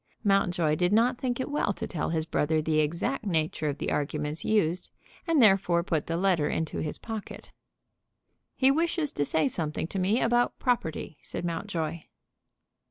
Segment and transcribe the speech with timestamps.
[0.23, 3.91] Mountjoy did not think it well to tell his brother the exact nature of the
[3.91, 4.89] arguments used,
[5.27, 7.51] and therefore put the letter into his pocket.
[8.55, 12.05] "He wishes to say something to me about property," said Mountjoy.